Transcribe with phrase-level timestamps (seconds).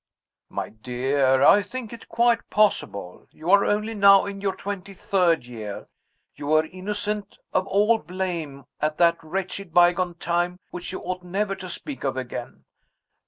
[0.49, 1.43] "My dear!
[1.43, 3.27] I think it quite possible.
[3.29, 5.89] You are only now in your twenty third year.
[6.33, 11.21] You were innocent of all blame at that wretched by gone time which you ought
[11.21, 12.65] never to speak of again.